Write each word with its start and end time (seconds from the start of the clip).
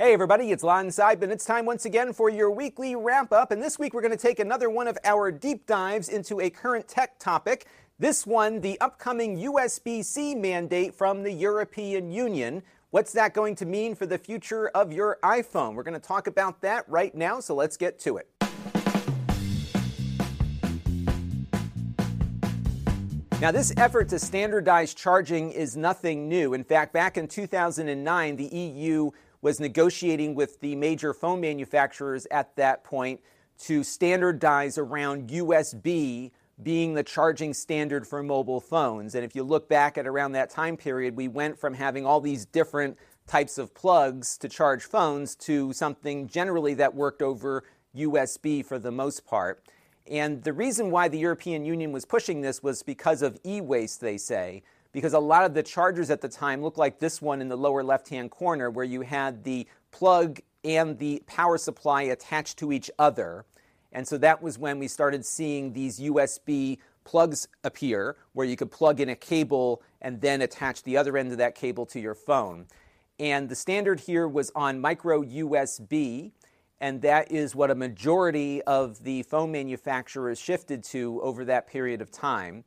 Hey 0.00 0.12
everybody, 0.12 0.52
it's 0.52 0.62
Lon 0.62 0.86
Seidman. 0.90 1.30
It's 1.32 1.44
time 1.44 1.66
once 1.66 1.84
again 1.84 2.12
for 2.12 2.30
your 2.30 2.52
weekly 2.52 2.94
wrap 2.94 3.32
up. 3.32 3.50
And 3.50 3.60
this 3.60 3.80
week 3.80 3.94
we're 3.94 4.00
going 4.00 4.16
to 4.16 4.16
take 4.16 4.38
another 4.38 4.70
one 4.70 4.86
of 4.86 4.96
our 5.02 5.32
deep 5.32 5.66
dives 5.66 6.08
into 6.08 6.40
a 6.40 6.50
current 6.50 6.86
tech 6.86 7.18
topic. 7.18 7.66
This 7.98 8.24
one, 8.24 8.60
the 8.60 8.80
upcoming 8.80 9.38
USB 9.38 10.04
C 10.04 10.36
mandate 10.36 10.94
from 10.94 11.24
the 11.24 11.32
European 11.32 12.12
Union. 12.12 12.62
What's 12.90 13.10
that 13.14 13.34
going 13.34 13.56
to 13.56 13.66
mean 13.66 13.96
for 13.96 14.06
the 14.06 14.18
future 14.18 14.68
of 14.68 14.92
your 14.92 15.18
iPhone? 15.24 15.74
We're 15.74 15.82
going 15.82 16.00
to 16.00 16.06
talk 16.06 16.28
about 16.28 16.60
that 16.60 16.88
right 16.88 17.12
now, 17.12 17.40
so 17.40 17.56
let's 17.56 17.76
get 17.76 17.98
to 18.02 18.18
it. 18.18 18.28
Now, 23.40 23.50
this 23.50 23.72
effort 23.76 24.08
to 24.10 24.20
standardize 24.20 24.94
charging 24.94 25.50
is 25.50 25.76
nothing 25.76 26.28
new. 26.28 26.54
In 26.54 26.62
fact, 26.62 26.92
back 26.92 27.16
in 27.16 27.26
2009, 27.26 28.36
the 28.36 28.46
EU 28.46 29.10
was 29.40 29.60
negotiating 29.60 30.34
with 30.34 30.60
the 30.60 30.74
major 30.74 31.14
phone 31.14 31.40
manufacturers 31.40 32.26
at 32.30 32.54
that 32.56 32.84
point 32.84 33.20
to 33.58 33.82
standardize 33.82 34.78
around 34.78 35.30
USB 35.30 36.30
being 36.62 36.94
the 36.94 37.02
charging 37.02 37.54
standard 37.54 38.06
for 38.06 38.22
mobile 38.22 38.60
phones. 38.60 39.14
And 39.14 39.24
if 39.24 39.36
you 39.36 39.44
look 39.44 39.68
back 39.68 39.96
at 39.96 40.06
around 40.06 40.32
that 40.32 40.50
time 40.50 40.76
period, 40.76 41.16
we 41.16 41.28
went 41.28 41.58
from 41.58 41.74
having 41.74 42.04
all 42.04 42.20
these 42.20 42.44
different 42.46 42.98
types 43.26 43.58
of 43.58 43.74
plugs 43.74 44.36
to 44.38 44.48
charge 44.48 44.84
phones 44.84 45.36
to 45.36 45.72
something 45.72 46.26
generally 46.26 46.74
that 46.74 46.94
worked 46.94 47.22
over 47.22 47.62
USB 47.94 48.64
for 48.64 48.78
the 48.78 48.90
most 48.90 49.24
part. 49.24 49.62
And 50.10 50.42
the 50.42 50.52
reason 50.52 50.90
why 50.90 51.08
the 51.08 51.18
European 51.18 51.64
Union 51.64 51.92
was 51.92 52.04
pushing 52.04 52.40
this 52.40 52.62
was 52.62 52.82
because 52.82 53.22
of 53.22 53.38
e 53.44 53.60
waste, 53.60 54.00
they 54.00 54.16
say 54.16 54.62
because 54.92 55.12
a 55.12 55.18
lot 55.18 55.44
of 55.44 55.54
the 55.54 55.62
chargers 55.62 56.10
at 56.10 56.20
the 56.20 56.28
time 56.28 56.62
looked 56.62 56.78
like 56.78 56.98
this 56.98 57.20
one 57.20 57.40
in 57.40 57.48
the 57.48 57.56
lower 57.56 57.82
left 57.82 58.08
hand 58.08 58.30
corner, 58.30 58.70
where 58.70 58.84
you 58.84 59.02
had 59.02 59.44
the 59.44 59.66
plug 59.90 60.40
and 60.64 60.98
the 60.98 61.22
power 61.26 61.58
supply 61.58 62.02
attached 62.02 62.58
to 62.58 62.72
each 62.72 62.90
other. 62.98 63.44
And 63.92 64.06
so 64.06 64.18
that 64.18 64.42
was 64.42 64.58
when 64.58 64.78
we 64.78 64.88
started 64.88 65.24
seeing 65.24 65.72
these 65.72 66.00
USB 66.00 66.78
plugs 67.04 67.48
appear, 67.64 68.16
where 68.34 68.46
you 68.46 68.56
could 68.56 68.70
plug 68.70 69.00
in 69.00 69.08
a 69.08 69.16
cable 69.16 69.82
and 70.02 70.20
then 70.20 70.42
attach 70.42 70.82
the 70.82 70.96
other 70.96 71.16
end 71.16 71.32
of 71.32 71.38
that 71.38 71.54
cable 71.54 71.86
to 71.86 72.00
your 72.00 72.14
phone. 72.14 72.66
And 73.18 73.48
the 73.48 73.56
standard 73.56 74.00
here 74.00 74.28
was 74.28 74.52
on 74.54 74.80
micro 74.80 75.22
USB, 75.22 76.32
and 76.80 77.02
that 77.02 77.32
is 77.32 77.54
what 77.54 77.70
a 77.70 77.74
majority 77.74 78.62
of 78.62 79.02
the 79.02 79.22
phone 79.24 79.50
manufacturers 79.50 80.38
shifted 80.38 80.84
to 80.84 81.20
over 81.22 81.44
that 81.46 81.66
period 81.66 82.00
of 82.00 82.10
time. 82.10 82.64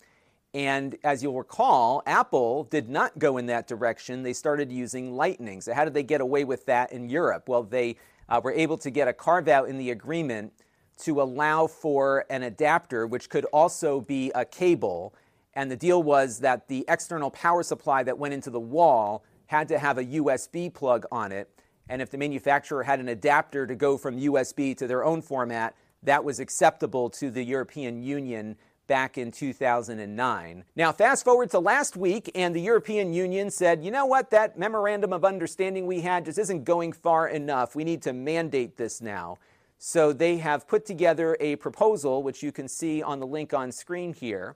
And 0.53 0.97
as 1.03 1.23
you'll 1.23 1.37
recall, 1.37 2.03
Apple 2.05 2.65
did 2.65 2.89
not 2.89 3.17
go 3.17 3.37
in 3.37 3.45
that 3.45 3.67
direction. 3.67 4.23
They 4.23 4.33
started 4.33 4.71
using 4.71 5.13
Lightning. 5.15 5.61
So, 5.61 5.73
how 5.73 5.85
did 5.85 5.93
they 5.93 6.03
get 6.03 6.19
away 6.19 6.43
with 6.43 6.65
that 6.65 6.91
in 6.91 7.09
Europe? 7.09 7.47
Well, 7.47 7.63
they 7.63 7.95
uh, 8.27 8.41
were 8.43 8.51
able 8.51 8.77
to 8.79 8.89
get 8.89 9.07
a 9.07 9.13
carve 9.13 9.47
out 9.47 9.69
in 9.69 9.77
the 9.77 9.91
agreement 9.91 10.51
to 10.99 11.21
allow 11.21 11.67
for 11.67 12.25
an 12.29 12.43
adapter, 12.43 13.07
which 13.07 13.29
could 13.29 13.45
also 13.45 14.01
be 14.01 14.31
a 14.35 14.43
cable. 14.43 15.13
And 15.53 15.71
the 15.71 15.75
deal 15.77 16.03
was 16.03 16.39
that 16.39 16.67
the 16.67 16.85
external 16.87 17.31
power 17.31 17.63
supply 17.63 18.03
that 18.03 18.17
went 18.17 18.33
into 18.33 18.49
the 18.49 18.59
wall 18.59 19.23
had 19.47 19.67
to 19.69 19.79
have 19.79 19.97
a 19.97 20.03
USB 20.03 20.73
plug 20.73 21.05
on 21.11 21.31
it. 21.31 21.49
And 21.89 22.01
if 22.01 22.09
the 22.09 22.17
manufacturer 22.17 22.83
had 22.83 22.99
an 22.99 23.09
adapter 23.09 23.65
to 23.67 23.75
go 23.75 23.97
from 23.97 24.19
USB 24.19 24.77
to 24.77 24.87
their 24.87 25.03
own 25.03 25.21
format, 25.21 25.75
that 26.03 26.23
was 26.23 26.39
acceptable 26.39 27.09
to 27.11 27.29
the 27.29 27.43
European 27.43 28.01
Union 28.01 28.55
back 28.87 29.17
in 29.17 29.31
2009. 29.31 30.63
Now, 30.75 30.91
fast 30.91 31.23
forward 31.23 31.49
to 31.51 31.59
last 31.59 31.95
week, 31.95 32.29
and 32.35 32.55
the 32.55 32.61
European 32.61 33.13
Union 33.13 33.49
said, 33.49 33.83
you 33.83 33.91
know 33.91 34.05
what, 34.05 34.31
that 34.31 34.57
memorandum 34.57 35.13
of 35.13 35.23
understanding 35.23 35.85
we 35.85 36.01
had 36.01 36.25
just 36.25 36.37
isn't 36.37 36.63
going 36.63 36.91
far 36.91 37.27
enough. 37.27 37.75
We 37.75 37.83
need 37.83 38.01
to 38.03 38.13
mandate 38.13 38.77
this 38.77 39.01
now. 39.01 39.37
So 39.77 40.13
they 40.13 40.37
have 40.37 40.67
put 40.67 40.85
together 40.85 41.35
a 41.39 41.55
proposal, 41.55 42.21
which 42.21 42.43
you 42.43 42.51
can 42.51 42.67
see 42.67 43.01
on 43.01 43.19
the 43.19 43.25
link 43.25 43.53
on 43.53 43.71
screen 43.71 44.13
here. 44.13 44.55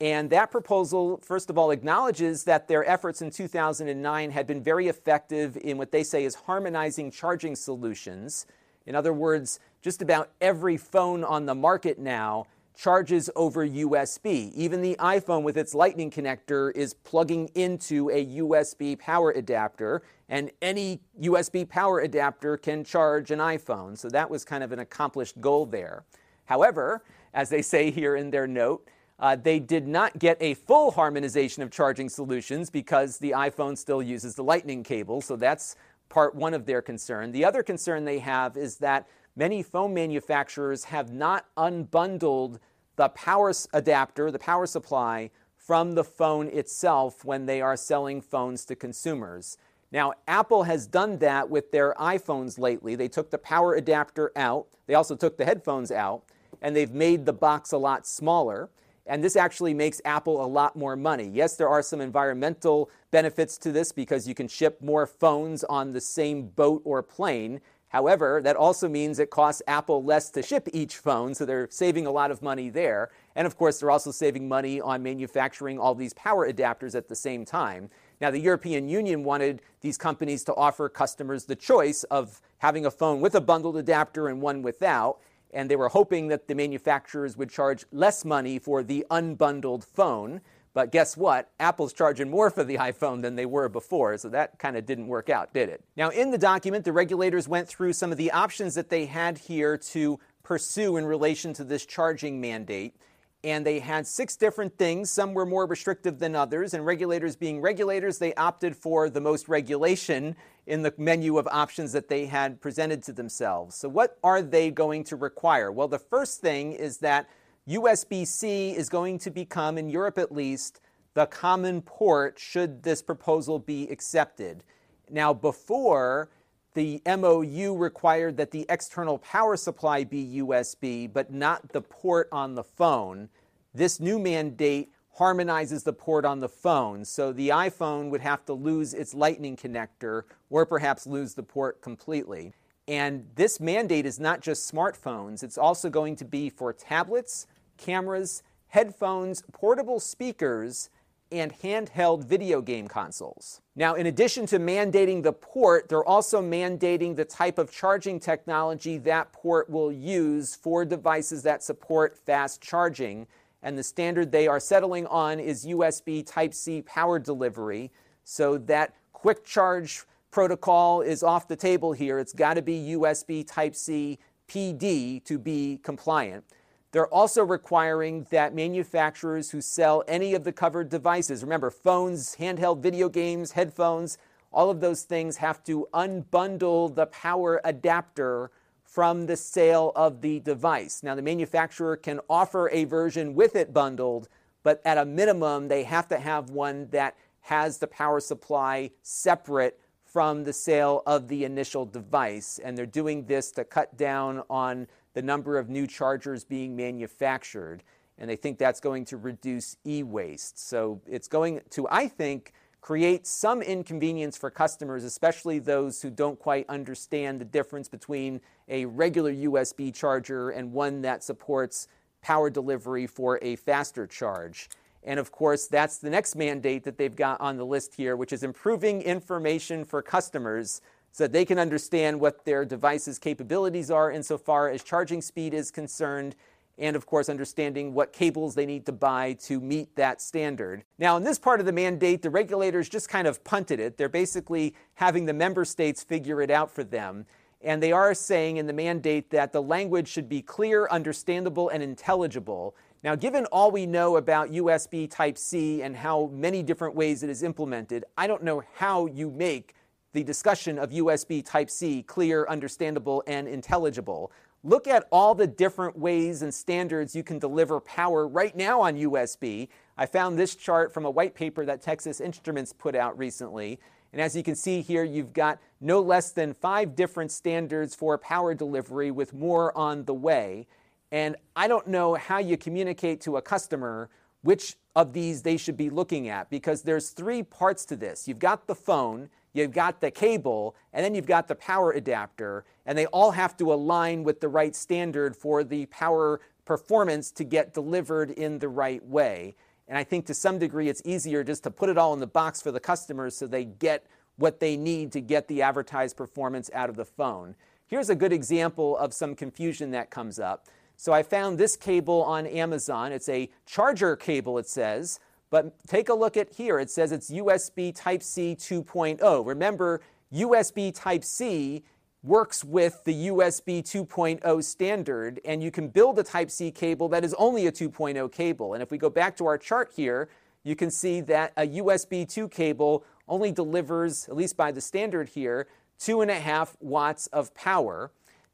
And 0.00 0.30
that 0.30 0.50
proposal, 0.50 1.20
first 1.24 1.50
of 1.50 1.58
all, 1.58 1.70
acknowledges 1.70 2.44
that 2.44 2.68
their 2.68 2.84
efforts 2.84 3.20
in 3.20 3.30
2009 3.30 4.30
had 4.30 4.46
been 4.46 4.62
very 4.62 4.88
effective 4.88 5.56
in 5.56 5.76
what 5.78 5.90
they 5.90 6.04
say 6.04 6.24
is 6.24 6.34
harmonizing 6.34 7.10
charging 7.10 7.56
solutions. 7.56 8.46
In 8.86 8.94
other 8.94 9.12
words, 9.12 9.58
just 9.82 10.02
about 10.02 10.30
every 10.40 10.76
phone 10.76 11.24
on 11.24 11.46
the 11.46 11.54
market 11.54 11.98
now 11.98 12.46
charges 12.78 13.28
over 13.34 13.66
USB. 13.66 14.52
Even 14.52 14.80
the 14.80 14.94
iPhone 15.00 15.42
with 15.42 15.58
its 15.58 15.74
Lightning 15.74 16.12
connector 16.12 16.74
is 16.76 16.94
plugging 16.94 17.50
into 17.56 18.08
a 18.10 18.24
USB 18.26 18.96
power 18.96 19.32
adapter, 19.32 20.02
and 20.28 20.52
any 20.62 21.00
USB 21.20 21.68
power 21.68 21.98
adapter 22.00 22.56
can 22.56 22.84
charge 22.84 23.32
an 23.32 23.40
iPhone. 23.40 23.98
So 23.98 24.08
that 24.10 24.30
was 24.30 24.44
kind 24.44 24.62
of 24.62 24.70
an 24.70 24.78
accomplished 24.78 25.40
goal 25.40 25.66
there. 25.66 26.04
However, 26.44 27.02
as 27.34 27.48
they 27.50 27.62
say 27.62 27.90
here 27.90 28.14
in 28.14 28.30
their 28.30 28.46
note, 28.46 28.88
uh, 29.18 29.34
they 29.34 29.58
did 29.58 29.88
not 29.88 30.16
get 30.20 30.36
a 30.40 30.54
full 30.54 30.92
harmonization 30.92 31.64
of 31.64 31.72
charging 31.72 32.08
solutions 32.08 32.70
because 32.70 33.18
the 33.18 33.32
iPhone 33.32 33.76
still 33.76 34.00
uses 34.00 34.36
the 34.36 34.44
Lightning 34.44 34.84
cable. 34.84 35.20
So 35.20 35.34
that's 35.34 35.74
part 36.08 36.36
one 36.36 36.54
of 36.54 36.64
their 36.64 36.80
concern. 36.80 37.32
The 37.32 37.44
other 37.44 37.64
concern 37.64 38.04
they 38.04 38.20
have 38.20 38.56
is 38.56 38.76
that 38.76 39.08
many 39.38 39.62
phone 39.62 39.94
manufacturers 39.94 40.84
have 40.84 41.12
not 41.12 41.46
unbundled 41.56 42.58
the 42.96 43.08
power 43.10 43.52
adapter, 43.72 44.32
the 44.32 44.38
power 44.38 44.66
supply, 44.66 45.30
from 45.56 45.94
the 45.94 46.02
phone 46.02 46.48
itself 46.48 47.24
when 47.24 47.46
they 47.46 47.60
are 47.60 47.76
selling 47.76 48.20
phones 48.20 48.64
to 48.64 48.74
consumers. 48.74 49.56
Now, 49.92 50.14
Apple 50.26 50.64
has 50.64 50.86
done 50.86 51.18
that 51.18 51.48
with 51.48 51.70
their 51.70 51.94
iPhones 51.94 52.58
lately. 52.58 52.96
They 52.96 53.08
took 53.08 53.30
the 53.30 53.38
power 53.38 53.74
adapter 53.74 54.32
out, 54.34 54.66
they 54.86 54.94
also 54.94 55.14
took 55.14 55.36
the 55.36 55.44
headphones 55.44 55.92
out, 55.92 56.24
and 56.60 56.74
they've 56.74 56.90
made 56.90 57.24
the 57.24 57.32
box 57.32 57.72
a 57.72 57.78
lot 57.78 58.06
smaller. 58.06 58.70
And 59.06 59.24
this 59.24 59.36
actually 59.36 59.72
makes 59.72 60.02
Apple 60.04 60.44
a 60.44 60.46
lot 60.46 60.76
more 60.76 60.94
money. 60.94 61.30
Yes, 61.32 61.56
there 61.56 61.68
are 61.68 61.82
some 61.82 62.00
environmental 62.00 62.90
benefits 63.10 63.56
to 63.58 63.72
this 63.72 63.90
because 63.90 64.28
you 64.28 64.34
can 64.34 64.48
ship 64.48 64.82
more 64.82 65.06
phones 65.06 65.64
on 65.64 65.92
the 65.92 66.00
same 66.00 66.48
boat 66.48 66.82
or 66.84 67.02
plane. 67.02 67.60
However, 67.88 68.40
that 68.42 68.56
also 68.56 68.88
means 68.88 69.18
it 69.18 69.30
costs 69.30 69.62
Apple 69.66 70.04
less 70.04 70.28
to 70.30 70.42
ship 70.42 70.68
each 70.72 70.98
phone, 70.98 71.34
so 71.34 71.46
they're 71.46 71.68
saving 71.70 72.06
a 72.06 72.10
lot 72.10 72.30
of 72.30 72.42
money 72.42 72.68
there. 72.68 73.10
And 73.34 73.46
of 73.46 73.56
course, 73.56 73.80
they're 73.80 73.90
also 73.90 74.10
saving 74.10 74.46
money 74.46 74.80
on 74.80 75.02
manufacturing 75.02 75.78
all 75.78 75.94
these 75.94 76.12
power 76.12 76.50
adapters 76.50 76.94
at 76.94 77.08
the 77.08 77.16
same 77.16 77.46
time. 77.46 77.88
Now, 78.20 78.30
the 78.30 78.40
European 78.40 78.88
Union 78.88 79.24
wanted 79.24 79.62
these 79.80 79.96
companies 79.96 80.44
to 80.44 80.54
offer 80.54 80.88
customers 80.88 81.44
the 81.44 81.56
choice 81.56 82.04
of 82.04 82.42
having 82.58 82.84
a 82.84 82.90
phone 82.90 83.20
with 83.20 83.34
a 83.34 83.40
bundled 83.40 83.76
adapter 83.76 84.28
and 84.28 84.42
one 84.42 84.60
without. 84.62 85.18
And 85.54 85.70
they 85.70 85.76
were 85.76 85.88
hoping 85.88 86.28
that 86.28 86.46
the 86.46 86.54
manufacturers 86.54 87.38
would 87.38 87.48
charge 87.48 87.86
less 87.90 88.22
money 88.22 88.58
for 88.58 88.82
the 88.82 89.06
unbundled 89.10 89.82
phone. 89.82 90.42
But 90.78 90.92
guess 90.92 91.16
what? 91.16 91.50
Apple's 91.58 91.92
charging 91.92 92.30
more 92.30 92.50
for 92.50 92.62
the 92.62 92.76
iPhone 92.76 93.20
than 93.20 93.34
they 93.34 93.46
were 93.46 93.68
before, 93.68 94.16
so 94.16 94.28
that 94.28 94.60
kind 94.60 94.76
of 94.76 94.86
didn't 94.86 95.08
work 95.08 95.28
out, 95.28 95.52
did 95.52 95.68
it? 95.68 95.82
Now, 95.96 96.10
in 96.10 96.30
the 96.30 96.38
document, 96.38 96.84
the 96.84 96.92
regulators 96.92 97.48
went 97.48 97.66
through 97.66 97.94
some 97.94 98.12
of 98.12 98.16
the 98.16 98.30
options 98.30 98.76
that 98.76 98.88
they 98.88 99.06
had 99.06 99.38
here 99.38 99.76
to 99.76 100.20
pursue 100.44 100.96
in 100.96 101.04
relation 101.04 101.52
to 101.54 101.64
this 101.64 101.84
charging 101.84 102.40
mandate. 102.40 102.94
And 103.42 103.66
they 103.66 103.80
had 103.80 104.06
six 104.06 104.36
different 104.36 104.78
things. 104.78 105.10
Some 105.10 105.34
were 105.34 105.44
more 105.44 105.66
restrictive 105.66 106.20
than 106.20 106.36
others. 106.36 106.74
And 106.74 106.86
regulators, 106.86 107.34
being 107.34 107.60
regulators, 107.60 108.18
they 108.18 108.32
opted 108.34 108.76
for 108.76 109.10
the 109.10 109.20
most 109.20 109.48
regulation 109.48 110.36
in 110.68 110.82
the 110.82 110.94
menu 110.96 111.38
of 111.38 111.48
options 111.48 111.90
that 111.90 112.08
they 112.08 112.26
had 112.26 112.60
presented 112.60 113.02
to 113.02 113.12
themselves. 113.12 113.74
So, 113.74 113.88
what 113.88 114.16
are 114.22 114.42
they 114.42 114.70
going 114.70 115.02
to 115.04 115.16
require? 115.16 115.72
Well, 115.72 115.88
the 115.88 115.98
first 115.98 116.40
thing 116.40 116.72
is 116.72 116.98
that 116.98 117.28
USB 117.68 118.26
C 118.26 118.74
is 118.74 118.88
going 118.88 119.18
to 119.18 119.30
become, 119.30 119.76
in 119.76 119.90
Europe 119.90 120.16
at 120.16 120.32
least, 120.32 120.80
the 121.12 121.26
common 121.26 121.82
port 121.82 122.38
should 122.38 122.82
this 122.82 123.02
proposal 123.02 123.58
be 123.58 123.86
accepted. 123.88 124.64
Now, 125.10 125.34
before, 125.34 126.30
the 126.72 127.02
MOU 127.04 127.76
required 127.76 128.38
that 128.38 128.52
the 128.52 128.64
external 128.70 129.18
power 129.18 129.54
supply 129.54 130.04
be 130.04 130.40
USB, 130.40 131.12
but 131.12 131.30
not 131.30 131.72
the 131.72 131.82
port 131.82 132.28
on 132.32 132.54
the 132.54 132.64
phone. 132.64 133.28
This 133.74 134.00
new 134.00 134.18
mandate 134.18 134.90
harmonizes 135.12 135.82
the 135.82 135.92
port 135.92 136.24
on 136.24 136.40
the 136.40 136.48
phone, 136.48 137.04
so 137.04 137.32
the 137.32 137.50
iPhone 137.50 138.08
would 138.08 138.22
have 138.22 138.46
to 138.46 138.54
lose 138.54 138.94
its 138.94 139.12
Lightning 139.12 139.56
connector 139.56 140.22
or 140.48 140.64
perhaps 140.64 141.06
lose 141.06 141.34
the 141.34 141.42
port 141.42 141.82
completely. 141.82 142.54
And 142.86 143.26
this 143.34 143.60
mandate 143.60 144.06
is 144.06 144.18
not 144.18 144.40
just 144.40 144.72
smartphones, 144.72 145.42
it's 145.42 145.58
also 145.58 145.90
going 145.90 146.16
to 146.16 146.24
be 146.24 146.48
for 146.48 146.72
tablets, 146.72 147.46
cameras, 147.78 148.42
headphones, 148.68 149.42
portable 149.52 150.00
speakers, 150.00 150.90
and 151.30 151.52
handheld 151.52 152.24
video 152.24 152.60
game 152.60 152.88
consoles. 152.88 153.60
Now, 153.76 153.94
in 153.94 154.06
addition 154.06 154.46
to 154.46 154.58
mandating 154.58 155.22
the 155.22 155.32
port, 155.32 155.88
they're 155.88 156.04
also 156.04 156.40
mandating 156.42 157.16
the 157.16 157.24
type 157.24 157.58
of 157.58 157.70
charging 157.70 158.18
technology 158.18 158.98
that 158.98 159.32
port 159.32 159.68
will 159.68 159.92
use 159.92 160.54
for 160.54 160.84
devices 160.84 161.42
that 161.42 161.62
support 161.62 162.16
fast 162.16 162.60
charging. 162.62 163.26
And 163.62 163.76
the 163.76 163.82
standard 163.82 164.32
they 164.32 164.46
are 164.48 164.60
settling 164.60 165.06
on 165.06 165.38
is 165.38 165.66
USB 165.66 166.24
Type 166.26 166.54
C 166.54 166.82
power 166.82 167.18
delivery, 167.18 167.90
so 168.24 168.56
that 168.58 168.94
quick 169.12 169.44
charge 169.44 170.04
protocol 170.30 171.00
is 171.02 171.22
off 171.22 171.48
the 171.48 171.56
table 171.56 171.92
here. 171.92 172.18
It's 172.18 172.32
got 172.32 172.54
to 172.54 172.62
be 172.62 172.96
USB 172.96 173.46
Type 173.46 173.74
C 173.74 174.18
PD 174.48 175.22
to 175.24 175.38
be 175.38 175.78
compliant. 175.82 176.44
They're 176.92 177.12
also 177.12 177.44
requiring 177.44 178.26
that 178.30 178.54
manufacturers 178.54 179.50
who 179.50 179.60
sell 179.60 180.02
any 180.08 180.34
of 180.34 180.44
the 180.44 180.52
covered 180.52 180.88
devices, 180.88 181.42
remember, 181.42 181.70
phones, 181.70 182.36
handheld 182.36 182.80
video 182.80 183.08
games, 183.08 183.52
headphones, 183.52 184.16
all 184.50 184.70
of 184.70 184.80
those 184.80 185.02
things 185.02 185.36
have 185.36 185.62
to 185.64 185.86
unbundle 185.92 186.94
the 186.94 187.06
power 187.06 187.60
adapter 187.64 188.50
from 188.82 189.26
the 189.26 189.36
sale 189.36 189.92
of 189.94 190.22
the 190.22 190.40
device. 190.40 191.02
Now, 191.02 191.14
the 191.14 191.22
manufacturer 191.22 191.96
can 191.96 192.20
offer 192.30 192.70
a 192.70 192.84
version 192.84 193.34
with 193.34 193.54
it 193.54 193.74
bundled, 193.74 194.28
but 194.62 194.80
at 194.86 194.96
a 194.96 195.04
minimum, 195.04 195.68
they 195.68 195.82
have 195.84 196.08
to 196.08 196.18
have 196.18 196.48
one 196.48 196.88
that 196.90 197.14
has 197.42 197.78
the 197.78 197.86
power 197.86 198.20
supply 198.20 198.90
separate 199.02 199.78
from 200.04 200.44
the 200.44 200.52
sale 200.54 201.02
of 201.06 201.28
the 201.28 201.44
initial 201.44 201.84
device. 201.84 202.58
And 202.64 202.76
they're 202.76 202.86
doing 202.86 203.26
this 203.26 203.50
to 203.52 203.64
cut 203.64 203.96
down 203.98 204.42
on 204.48 204.86
the 205.18 205.22
number 205.22 205.58
of 205.58 205.68
new 205.68 205.84
chargers 205.84 206.44
being 206.44 206.76
manufactured. 206.76 207.82
And 208.18 208.30
they 208.30 208.36
think 208.36 208.56
that's 208.56 208.78
going 208.78 209.04
to 209.06 209.16
reduce 209.16 209.76
e 209.84 210.04
waste. 210.04 210.64
So 210.68 211.00
it's 211.08 211.26
going 211.26 211.60
to, 211.70 211.88
I 211.90 212.06
think, 212.06 212.52
create 212.80 213.26
some 213.26 213.60
inconvenience 213.60 214.36
for 214.36 214.48
customers, 214.48 215.02
especially 215.02 215.58
those 215.58 216.00
who 216.00 216.08
don't 216.08 216.38
quite 216.38 216.66
understand 216.68 217.40
the 217.40 217.44
difference 217.44 217.88
between 217.88 218.40
a 218.68 218.84
regular 218.84 219.34
USB 219.34 219.92
charger 219.92 220.50
and 220.50 220.72
one 220.72 221.02
that 221.02 221.24
supports 221.24 221.88
power 222.22 222.48
delivery 222.48 223.08
for 223.08 223.40
a 223.42 223.56
faster 223.56 224.06
charge. 224.06 224.68
And 225.02 225.18
of 225.18 225.32
course, 225.32 225.66
that's 225.66 225.98
the 225.98 226.10
next 226.10 226.36
mandate 226.36 226.84
that 226.84 226.96
they've 226.96 227.16
got 227.16 227.40
on 227.40 227.56
the 227.56 227.66
list 227.66 227.92
here, 227.92 228.14
which 228.14 228.32
is 228.32 228.44
improving 228.44 229.02
information 229.02 229.84
for 229.84 230.00
customers 230.00 230.80
so 231.12 231.24
that 231.24 231.32
they 231.32 231.44
can 231.44 231.58
understand 231.58 232.20
what 232.20 232.44
their 232.44 232.64
device's 232.64 233.18
capabilities 233.18 233.90
are 233.90 234.10
insofar 234.10 234.68
as 234.68 234.82
charging 234.82 235.20
speed 235.22 235.54
is 235.54 235.70
concerned 235.70 236.36
and 236.78 236.94
of 236.96 237.06
course 237.06 237.28
understanding 237.28 237.92
what 237.92 238.12
cables 238.12 238.54
they 238.54 238.66
need 238.66 238.86
to 238.86 238.92
buy 238.92 239.32
to 239.34 239.60
meet 239.60 239.94
that 239.96 240.22
standard. 240.22 240.84
Now, 240.98 241.16
in 241.16 241.24
this 241.24 241.38
part 241.38 241.60
of 241.60 241.66
the 241.66 241.72
mandate, 241.72 242.22
the 242.22 242.30
regulators 242.30 242.88
just 242.88 243.08
kind 243.08 243.26
of 243.26 243.42
punted 243.44 243.80
it. 243.80 243.96
They're 243.96 244.08
basically 244.08 244.74
having 244.94 245.26
the 245.26 245.32
member 245.32 245.64
states 245.64 246.02
figure 246.02 246.40
it 246.40 246.50
out 246.50 246.70
for 246.70 246.84
them. 246.84 247.26
And 247.60 247.82
they 247.82 247.90
are 247.90 248.14
saying 248.14 248.58
in 248.58 248.68
the 248.68 248.72
mandate 248.72 249.30
that 249.30 249.52
the 249.52 249.60
language 249.60 250.06
should 250.06 250.28
be 250.28 250.42
clear, 250.42 250.86
understandable, 250.88 251.68
and 251.68 251.82
intelligible. 251.82 252.76
Now, 253.02 253.16
given 253.16 253.46
all 253.46 253.72
we 253.72 253.84
know 253.84 254.16
about 254.16 254.50
USB 254.50 255.10
Type 255.10 255.36
C 255.36 255.82
and 255.82 255.96
how 255.96 256.30
many 256.32 256.62
different 256.62 256.94
ways 256.94 257.24
it 257.24 257.30
is 257.30 257.42
implemented, 257.42 258.04
I 258.16 258.28
don't 258.28 258.44
know 258.44 258.62
how 258.76 259.06
you 259.06 259.30
make 259.30 259.74
the 260.12 260.24
discussion 260.24 260.78
of 260.78 260.90
USB 260.90 261.44
Type 261.44 261.70
C 261.70 262.02
clear, 262.02 262.46
understandable, 262.48 263.22
and 263.26 263.46
intelligible. 263.46 264.32
Look 264.64 264.88
at 264.88 265.06
all 265.12 265.34
the 265.34 265.46
different 265.46 265.96
ways 265.96 266.42
and 266.42 266.52
standards 266.52 267.14
you 267.14 267.22
can 267.22 267.38
deliver 267.38 267.80
power 267.80 268.26
right 268.26 268.56
now 268.56 268.80
on 268.80 268.96
USB. 268.96 269.68
I 269.96 270.06
found 270.06 270.38
this 270.38 270.56
chart 270.56 270.92
from 270.92 271.04
a 271.04 271.10
white 271.10 271.34
paper 271.34 271.64
that 271.64 271.80
Texas 271.80 272.20
Instruments 272.20 272.72
put 272.72 272.96
out 272.96 273.16
recently. 273.16 273.78
And 274.12 274.20
as 274.20 274.34
you 274.34 274.42
can 274.42 274.54
see 274.54 274.80
here, 274.80 275.04
you've 275.04 275.32
got 275.32 275.60
no 275.80 276.00
less 276.00 276.32
than 276.32 276.54
five 276.54 276.96
different 276.96 277.30
standards 277.30 277.94
for 277.94 278.18
power 278.18 278.54
delivery 278.54 279.10
with 279.10 279.34
more 279.34 279.76
on 279.76 280.04
the 280.06 280.14
way. 280.14 280.66
And 281.12 281.36
I 281.54 281.68
don't 281.68 281.86
know 281.86 282.14
how 282.14 282.38
you 282.38 282.56
communicate 282.56 283.20
to 283.22 283.36
a 283.36 283.42
customer 283.42 284.08
which 284.42 284.76
of 284.94 285.12
these 285.12 285.42
they 285.42 285.56
should 285.56 285.76
be 285.76 285.90
looking 285.90 286.28
at 286.28 286.50
because 286.50 286.82
there's 286.82 287.10
three 287.10 287.42
parts 287.42 287.84
to 287.86 287.96
this. 287.96 288.26
You've 288.26 288.38
got 288.38 288.66
the 288.66 288.74
phone, 288.74 289.28
you've 289.52 289.72
got 289.72 290.00
the 290.00 290.10
cable, 290.10 290.74
and 290.92 291.04
then 291.04 291.14
you've 291.14 291.26
got 291.26 291.48
the 291.48 291.54
power 291.54 291.92
adapter, 291.92 292.64
and 292.86 292.96
they 292.96 293.06
all 293.06 293.32
have 293.32 293.56
to 293.58 293.72
align 293.72 294.24
with 294.24 294.40
the 294.40 294.48
right 294.48 294.74
standard 294.74 295.36
for 295.36 295.64
the 295.64 295.86
power 295.86 296.40
performance 296.64 297.30
to 297.32 297.44
get 297.44 297.74
delivered 297.74 298.30
in 298.30 298.58
the 298.58 298.68
right 298.68 299.04
way. 299.04 299.54
And 299.88 299.96
I 299.96 300.04
think 300.04 300.26
to 300.26 300.34
some 300.34 300.58
degree 300.58 300.88
it's 300.88 301.02
easier 301.04 301.42
just 301.42 301.62
to 301.64 301.70
put 301.70 301.88
it 301.88 301.96
all 301.96 302.12
in 302.12 302.20
the 302.20 302.26
box 302.26 302.60
for 302.60 302.70
the 302.70 302.80
customers 302.80 303.34
so 303.36 303.46
they 303.46 303.64
get 303.64 304.06
what 304.36 304.60
they 304.60 304.76
need 304.76 305.12
to 305.12 305.20
get 305.20 305.48
the 305.48 305.62
advertised 305.62 306.16
performance 306.16 306.70
out 306.74 306.90
of 306.90 306.96
the 306.96 307.04
phone. 307.04 307.54
Here's 307.86 308.10
a 308.10 308.14
good 308.14 308.32
example 308.32 308.96
of 308.98 309.14
some 309.14 309.34
confusion 309.34 309.90
that 309.92 310.10
comes 310.10 310.38
up. 310.38 310.66
So 310.96 311.12
I 311.12 311.22
found 311.22 311.58
this 311.58 311.74
cable 311.76 312.22
on 312.24 312.46
Amazon. 312.46 313.12
It's 313.12 313.28
a 313.28 313.48
charger 313.66 314.14
cable, 314.14 314.58
it 314.58 314.68
says. 314.68 315.20
But 315.50 315.74
take 315.86 316.08
a 316.08 316.14
look 316.14 316.36
at 316.36 316.52
here. 316.54 316.78
It 316.78 316.90
says 316.90 317.12
it's 317.12 317.30
USB 317.30 317.94
Type 317.94 318.22
C 318.22 318.54
2.0. 318.54 319.46
Remember, 319.46 320.00
USB 320.32 320.94
Type 320.94 321.24
C 321.24 321.84
works 322.22 322.64
with 322.64 323.02
the 323.04 323.28
USB 323.28 323.82
2.0 323.82 324.64
standard, 324.64 325.40
and 325.44 325.62
you 325.62 325.70
can 325.70 325.88
build 325.88 326.18
a 326.18 326.22
Type 326.22 326.50
C 326.50 326.70
cable 326.70 327.08
that 327.08 327.24
is 327.24 327.34
only 327.34 327.66
a 327.66 327.72
2.0 327.72 328.30
cable. 328.32 328.74
And 328.74 328.82
if 328.82 328.90
we 328.90 328.98
go 328.98 329.08
back 329.08 329.36
to 329.38 329.46
our 329.46 329.56
chart 329.56 329.90
here, 329.94 330.28
you 330.64 330.76
can 330.76 330.90
see 330.90 331.20
that 331.22 331.52
a 331.56 331.66
USB 331.66 332.28
2 332.28 332.48
cable 332.48 333.04
only 333.28 333.52
delivers, 333.52 334.28
at 334.28 334.36
least 334.36 334.56
by 334.56 334.72
the 334.72 334.80
standard 334.80 335.30
here, 335.30 335.66
two 335.98 336.20
and 336.20 336.30
a 336.30 336.38
half 336.38 336.76
watts 336.80 337.26
of 337.28 337.54
power. 337.54 338.10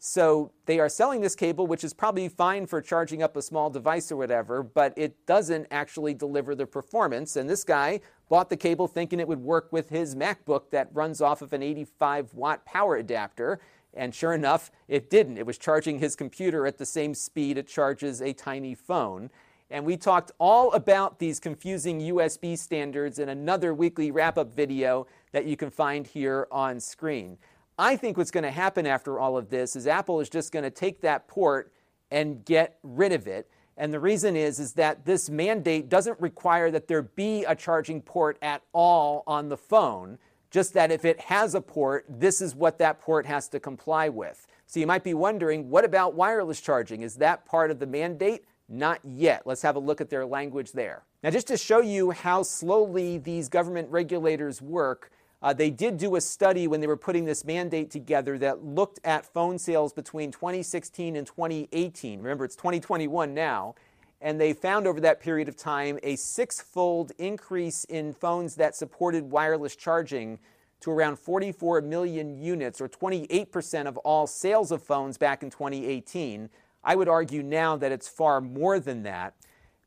So 0.07 0.53
they 0.67 0.81
are 0.81 0.89
selling 0.91 1.23
this 1.23 1.35
cable, 1.35 1.67
which 1.67 1.83
is 1.83 1.95
probably 1.95 2.29
fine 2.29 2.67
for 2.67 2.83
charging 2.83 3.23
up 3.23 3.39
a 3.39 3.43
small 3.43 3.71
device 3.71 4.13
or 4.13 4.17
whatever, 4.19 4.63
but 4.63 4.93
it 4.99 5.25
doesn't 5.25 5.67
actually 5.71 6.13
deliver 6.13 6.55
the 6.55 6.67
performance. 6.67 7.37
And 7.37 7.49
this 7.49 7.65
guy 7.65 8.01
bought 8.29 8.51
the 8.51 8.57
cable 8.59 8.87
thinking 8.87 9.19
it 9.19 9.27
would 9.27 9.41
work 9.41 9.73
with 9.73 9.89
his 9.89 10.15
MacBook 10.15 10.69
that 10.73 10.91
runs 10.93 11.23
off 11.23 11.41
of 11.41 11.55
an 11.55 11.63
85 11.63 12.35
watt 12.35 12.67
power 12.67 12.97
adapter. 12.97 13.61
And 13.95 14.15
sure 14.15 14.35
enough, 14.35 14.71
it 14.89 15.09
didn't. 15.09 15.39
It 15.39 15.47
was 15.47 15.57
charging 15.57 16.01
his 16.01 16.17
computer 16.17 16.67
at 16.67 16.77
the 16.77 16.85
same 16.85 17.15
speed 17.15 17.57
it 17.57 17.67
charges 17.67 18.21
a 18.21 18.35
tiny 18.35 18.75
phone. 18.75 19.31
And 19.71 19.87
we 19.87 19.97
talked 19.97 20.33
all 20.39 20.71
about 20.75 21.19
these 21.19 21.41
confusing 21.41 22.01
USB 22.01 22.59
standards 22.59 23.19
in 23.19 23.31
another 23.31 23.73
weekly 23.73 24.11
wrap 24.11 24.37
up 24.37 24.55
video 24.55 25.07
that 25.33 25.47
you 25.47 25.57
can 25.57 25.71
find 25.71 26.07
here 26.07 26.47
on 26.51 26.79
screen. 26.79 27.39
I 27.79 27.97
think 27.97 28.17
what's 28.17 28.31
going 28.31 28.45
to 28.45 28.51
happen 28.53 28.87
after 28.87 29.19
all 29.19 29.37
of 29.37 29.51
this 29.51 29.75
is 29.75 29.87
Apple 29.87 30.21
is 30.21 30.29
just 30.29 30.53
going 30.53 30.63
to 30.63 30.71
take 30.71 31.01
that 31.01 31.27
port 31.27 31.73
and 32.11 32.45
get 32.45 32.79
rid 32.83 33.13
of 33.13 33.27
it. 33.27 33.51
And 33.77 33.93
the 33.93 33.99
reason 33.99 34.37
is, 34.37 34.61
is 34.61 34.75
that 34.75 35.05
this 35.05 35.29
mandate 35.29 35.89
doesn't 35.89 36.21
require 36.21 36.71
that 36.71 36.87
there 36.87 37.03
be 37.03 37.45
a 37.45 37.57
charging 37.57 38.01
port 38.01 38.39
at 38.41 38.63
all 38.73 39.25
on 39.27 39.49
the 39.49 39.57
phone, 39.57 40.19
just 40.53 40.75
that 40.75 40.93
if 40.93 41.05
it 41.05 41.19
has 41.19 41.57
a 41.57 41.61
port, 41.61 42.07
this 42.09 42.41
is 42.41 42.55
what 42.55 42.79
that 42.79 43.01
port 43.01 43.27
has 43.27 43.49
to 43.49 43.59
comply 43.59 44.09
with. 44.09 44.47
So 44.67 44.79
you 44.79 44.87
might 44.87 45.03
be 45.03 45.15
wondering, 45.15 45.69
what 45.69 45.85
about 45.85 46.15
wireless 46.15 46.61
charging? 46.61 47.03
Is 47.03 47.17
that 47.17 47.45
part 47.45 47.73
of 47.73 47.81
the 47.81 47.87
mandate? 47.87 48.45
Not 48.69 49.01
yet. 49.03 49.43
Let's 49.45 49.63
have 49.63 49.75
a 49.75 49.81
look 49.81 50.01
at 50.01 50.09
their 50.09 50.25
language 50.25 50.71
there. 50.71 51.03
Now, 51.25 51.31
just 51.31 51.49
to 51.49 51.57
show 51.57 51.81
you 51.81 52.13
how 52.13 52.45
slowly 52.45 53.19
these 53.19 53.49
government 53.49 53.91
regulators 53.91 54.63
work, 54.63 55.11
uh, 55.45 55.53
they 55.53 55.69
did 55.69 55.99
do 55.99 56.17
a 56.17 56.23
study 56.23 56.67
when 56.67 56.81
they 56.81 56.87
were 56.87 56.97
putting 56.97 57.27
this 57.27 57.45
mandate 57.45 57.91
together 57.91 58.39
that 58.39 58.65
looked 58.65 58.99
at 59.05 59.27
phone 59.27 59.59
sales 59.59 59.93
between 59.93 60.33
2016 60.33 61.17
and 61.17 61.27
2018. 61.27 62.19
Remember, 62.19 62.47
it's 62.47 62.57
2021 62.57 63.35
now. 63.35 63.75
And 64.23 64.41
they 64.41 64.55
found 64.55 64.87
over 64.87 65.01
that 65.01 65.21
period 65.21 65.51
of 65.51 65.55
time 65.55 65.99
a 66.03 66.17
six 66.17 66.63
fold 66.63 67.13
increase 67.19 67.85
in 67.85 68.15
phones 68.15 68.55
that 68.55 68.75
supported 68.75 69.31
wireless 69.31 69.77
charging 69.77 70.39
to 70.81 70.91
around 70.91 71.19
44 71.19 71.83
million 71.83 72.43
units, 72.43 72.81
or 72.81 72.89
28% 72.89 73.87
of 73.87 73.99
all 73.99 74.27
sales 74.27 74.73
of 74.73 74.83
phones 74.83 75.19
back 75.19 75.43
in 75.43 75.51
2018. 75.51 76.49
I 76.83 76.95
would 76.95 77.09
argue 77.09 77.43
now 77.43 77.77
that 77.77 77.93
it's 77.93 78.09
far 78.09 78.41
more 78.41 78.81
than 78.81 79.03
that. 79.03 79.35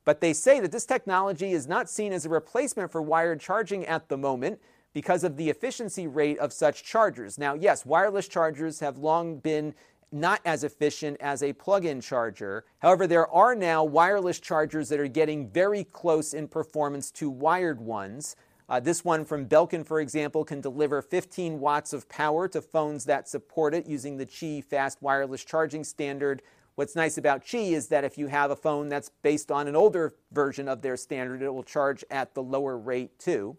But 0.06 0.22
they 0.22 0.34
say 0.34 0.60
that 0.60 0.72
this 0.72 0.86
technology 0.86 1.52
is 1.52 1.68
not 1.68 1.90
seen 1.90 2.14
as 2.14 2.28
a 2.28 2.30
replacement 2.30 2.92
for 2.92 3.02
wired 3.02 3.40
charging 3.40 3.88
at 3.88 4.08
the 4.08 4.18
moment 4.18 4.60
because 4.98 5.24
of 5.24 5.38
the 5.38 5.48
efficiency 5.48 6.08
rate 6.08 6.40
of 6.40 6.52
such 6.52 6.84
chargers. 6.84 7.38
Now, 7.38 7.54
yes, 7.54 7.86
wireless 7.86 8.28
chargers 8.28 8.80
have 8.80 8.98
long 8.98 9.38
been 9.38 9.76
not 10.12 10.42
as 10.44 10.64
efficient 10.64 11.18
as 11.22 11.44
a 11.44 11.54
plug 11.54 11.86
in 11.86 12.02
charger. 12.02 12.66
However, 12.80 13.06
there 13.06 13.28
are 13.28 13.54
now 13.54 13.84
wireless 13.84 14.40
chargers 14.40 14.90
that 14.90 15.00
are 15.00 15.08
getting 15.08 15.52
very 15.52 15.84
close 15.84 16.34
in 16.34 16.48
performance 16.48 17.12
to 17.12 17.30
wired 17.30 17.80
ones. 17.80 18.36
Uh, 18.68 18.80
this 18.80 19.06
one 19.06 19.24
from 19.24 19.46
Belkin, 19.46 19.86
for 19.86 20.02
example, 20.02 20.44
can 20.44 20.62
deliver 20.62 21.04
15 21.04 21.60
watts 21.60 21.94
of 21.94 22.10
power 22.10 22.48
to 22.48 22.60
phones 22.60 23.06
that 23.06 23.30
support 23.30 23.76
it 23.76 23.86
using 23.86 24.18
the 24.18 24.26
Qi 24.26 24.64
fast 24.64 25.00
wireless 25.04 25.46
charging 25.46 25.84
standard. 25.84 26.42
What's 26.74 26.96
nice 26.96 27.20
about 27.20 27.46
Qi 27.46 27.74
is 27.74 27.88
that 27.90 28.04
if 28.04 28.18
you 28.18 28.26
have 28.26 28.50
a 28.50 28.56
phone 28.56 28.90
that's 28.90 29.12
based 29.22 29.52
on 29.52 29.68
an 29.68 29.76
older 29.76 30.16
version 30.32 30.68
of 30.68 30.82
their 30.82 30.98
standard, 30.98 31.44
it 31.44 31.54
will 31.54 31.62
charge 31.62 32.04
at 32.10 32.34
the 32.34 32.42
lower 32.42 32.80
rate 32.80 33.20
too. 33.20 33.58